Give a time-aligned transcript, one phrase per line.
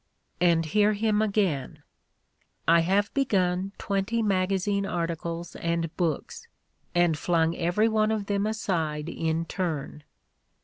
[0.39, 1.83] And hear him again:
[2.67, 6.47] "I have begun twenty magazine arti cles and books—
[6.95, 10.03] and flung every one of them aside in turn."